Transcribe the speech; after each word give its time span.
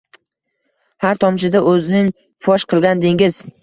Har 1.05 1.21
tomchida 1.25 1.63
o’zin 1.75 2.13
fosh 2.49 2.71
qilgan 2.77 3.09
dengiz 3.09 3.45